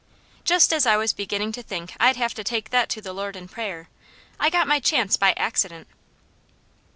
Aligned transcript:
Just 0.43 0.73
as 0.73 0.87
I 0.87 0.97
was 0.97 1.13
beginning 1.13 1.51
to 1.51 1.61
think 1.61 1.93
I'd 1.99 2.15
have 2.15 2.33
to 2.33 2.43
take 2.43 2.71
that 2.71 2.89
to 2.89 3.01
the 3.01 3.13
Lord 3.13 3.35
in 3.35 3.47
prayer, 3.47 3.87
I 4.39 4.49
got 4.49 4.67
my 4.67 4.79
chance 4.79 5.15
by 5.15 5.33
accident. 5.33 5.87